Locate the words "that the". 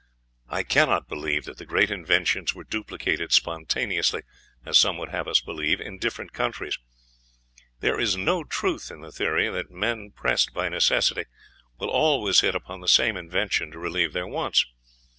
1.45-1.65